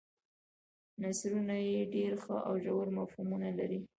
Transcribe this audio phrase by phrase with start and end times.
[1.01, 3.79] نثرونه یې ډېر ښه او ژور مفهومونه لري.